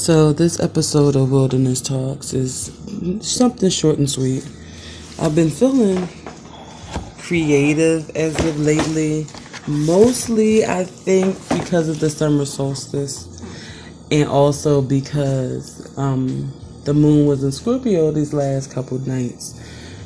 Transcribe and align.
So, 0.00 0.32
this 0.32 0.58
episode 0.60 1.14
of 1.14 1.30
Wilderness 1.30 1.82
Talks 1.82 2.32
is 2.32 2.72
something 3.20 3.68
short 3.68 3.98
and 3.98 4.08
sweet. 4.08 4.48
I've 5.20 5.34
been 5.34 5.50
feeling 5.50 6.08
creative 7.18 8.08
as 8.16 8.34
of 8.42 8.58
lately, 8.58 9.26
mostly, 9.66 10.64
I 10.64 10.84
think, 10.84 11.36
because 11.50 11.90
of 11.90 12.00
the 12.00 12.08
summer 12.08 12.46
solstice, 12.46 13.42
and 14.10 14.26
also 14.26 14.80
because 14.80 15.94
um, 15.98 16.50
the 16.84 16.94
moon 16.94 17.26
was 17.26 17.44
in 17.44 17.52
Scorpio 17.52 18.10
these 18.10 18.32
last 18.32 18.72
couple 18.72 18.98
nights. 19.00 19.60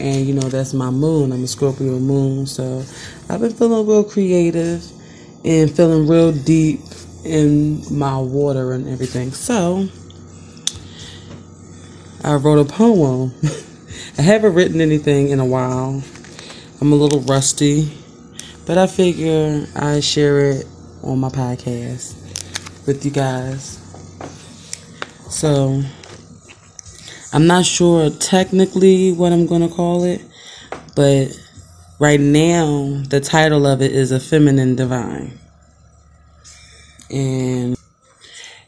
And 0.00 0.26
you 0.26 0.34
know, 0.34 0.48
that's 0.48 0.74
my 0.74 0.90
moon. 0.90 1.30
I'm 1.30 1.44
a 1.44 1.46
Scorpio 1.46 2.00
moon. 2.00 2.46
So 2.46 2.82
I've 3.28 3.40
been 3.40 3.52
feeling 3.52 3.86
real 3.86 4.02
creative 4.02 4.84
and 5.44 5.70
feeling 5.70 6.08
real 6.08 6.32
deep 6.32 6.80
in 7.26 7.82
my 7.96 8.18
water 8.18 8.72
and 8.72 8.88
everything. 8.88 9.32
So 9.32 9.88
I 12.24 12.34
wrote 12.34 12.58
a 12.58 12.72
poem. 12.72 13.34
I 14.18 14.22
haven't 14.22 14.54
written 14.54 14.80
anything 14.80 15.28
in 15.28 15.40
a 15.40 15.44
while. 15.44 16.02
I'm 16.80 16.92
a 16.92 16.96
little 16.96 17.20
rusty, 17.20 17.92
but 18.66 18.78
I 18.78 18.86
figure 18.86 19.66
I 19.76 20.00
share 20.00 20.50
it 20.50 20.66
on 21.02 21.20
my 21.20 21.28
podcast 21.28 22.14
with 22.86 23.04
you 23.04 23.10
guys. 23.10 23.80
So 25.28 25.82
I'm 27.32 27.46
not 27.46 27.66
sure 27.66 28.10
technically 28.10 29.12
what 29.12 29.32
I'm 29.32 29.46
going 29.46 29.68
to 29.68 29.74
call 29.74 30.04
it, 30.04 30.22
but 30.94 31.28
right 31.98 32.20
now 32.20 33.02
the 33.08 33.20
title 33.20 33.66
of 33.66 33.82
it 33.82 33.92
is 33.92 34.12
A 34.12 34.20
Feminine 34.20 34.76
Divine 34.76 35.38
and 37.10 37.76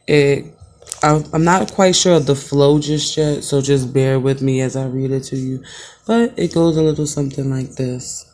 it 0.06 0.58
I'm 1.00 1.44
not 1.44 1.72
quite 1.72 1.94
sure 1.94 2.14
of 2.14 2.26
the 2.26 2.34
flow 2.34 2.80
just 2.80 3.16
yet, 3.16 3.44
so 3.44 3.60
just 3.60 3.92
bear 3.92 4.18
with 4.18 4.42
me 4.42 4.60
as 4.60 4.74
I 4.74 4.86
read 4.86 5.12
it 5.12 5.22
to 5.24 5.36
you. 5.36 5.62
But 6.06 6.34
it 6.36 6.52
goes 6.52 6.76
a 6.76 6.82
little 6.82 7.06
something 7.06 7.50
like 7.50 7.76
this 7.76 8.24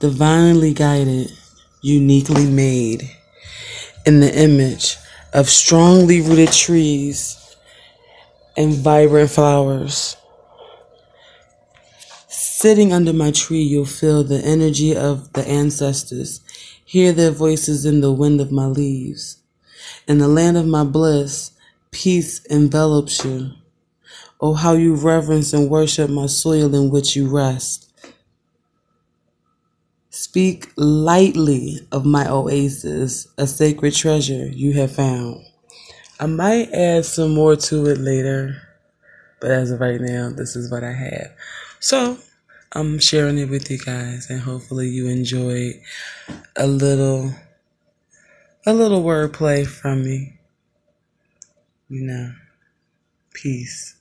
Divinely 0.00 0.74
guided, 0.74 1.30
uniquely 1.80 2.44
made, 2.46 3.10
in 4.04 4.20
the 4.20 4.36
image 4.36 4.96
of 5.32 5.48
strongly 5.48 6.20
rooted 6.20 6.52
trees 6.52 7.56
and 8.56 8.74
vibrant 8.74 9.30
flowers. 9.30 10.16
Sitting 12.28 12.92
under 12.92 13.12
my 13.12 13.30
tree, 13.30 13.62
you'll 13.62 13.86
feel 13.86 14.24
the 14.24 14.40
energy 14.44 14.94
of 14.94 15.32
the 15.32 15.46
ancestors 15.48 16.40
Hear 16.84 17.12
their 17.12 17.30
voices 17.30 17.84
in 17.84 18.00
the 18.00 18.12
wind 18.12 18.40
of 18.40 18.52
my 18.52 18.66
leaves. 18.66 19.38
In 20.06 20.18
the 20.18 20.28
land 20.28 20.56
of 20.56 20.66
my 20.66 20.84
bliss, 20.84 21.52
peace 21.90 22.44
envelops 22.46 23.24
you. 23.24 23.52
Oh, 24.40 24.54
how 24.54 24.72
you 24.72 24.94
reverence 24.94 25.52
and 25.52 25.70
worship 25.70 26.10
my 26.10 26.26
soil 26.26 26.74
in 26.74 26.90
which 26.90 27.14
you 27.14 27.28
rest. 27.28 27.88
Speak 30.10 30.72
lightly 30.76 31.86
of 31.90 32.04
my 32.04 32.28
oasis, 32.30 33.28
a 33.38 33.46
sacred 33.46 33.94
treasure 33.94 34.46
you 34.48 34.72
have 34.74 34.94
found. 34.94 35.44
I 36.20 36.26
might 36.26 36.70
add 36.72 37.04
some 37.04 37.34
more 37.34 37.56
to 37.56 37.86
it 37.86 37.98
later, 37.98 38.60
but 39.40 39.50
as 39.50 39.70
of 39.70 39.80
right 39.80 40.00
now, 40.00 40.30
this 40.30 40.54
is 40.54 40.70
what 40.70 40.84
I 40.84 40.92
have. 40.92 41.32
So, 41.80 42.18
I'm 42.74 42.98
sharing 42.98 43.36
it 43.38 43.50
with 43.50 43.70
you 43.70 43.78
guys, 43.78 44.30
and 44.30 44.40
hopefully 44.40 44.88
you 44.88 45.06
enjoyed 45.06 45.74
a 46.56 46.66
little, 46.66 47.34
a 48.66 48.72
little 48.72 49.02
wordplay 49.02 49.66
from 49.66 50.04
me. 50.04 50.38
You 51.88 52.02
know, 52.02 52.32
peace. 53.34 53.96